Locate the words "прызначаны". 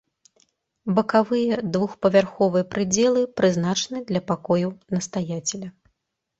3.43-3.97